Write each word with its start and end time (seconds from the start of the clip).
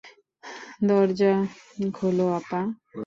দরজা 0.87 1.33
খোলো, 1.93 2.25
আপা। 2.37 2.61